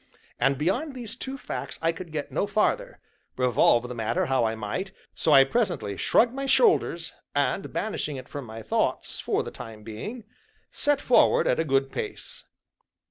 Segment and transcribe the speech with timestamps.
[0.39, 2.99] And beyond these two facts I could get no farther,
[3.37, 8.27] revolve the matter how I might, so I presently shrugged my shoulders, and banishing it
[8.27, 10.23] from my thoughts for the time being,
[10.71, 12.45] set forward at a good pace.